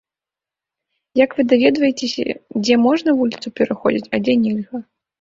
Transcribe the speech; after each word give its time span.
Як 1.25 1.29
вы 1.41 1.45
даведваецеся, 1.53 2.27
дзе 2.63 2.75
можна 2.89 3.09
вуліцу 3.23 3.47
пераходзіць, 3.63 4.07
а 4.13 4.27
дзе 4.29 4.33
нельга? 4.45 4.87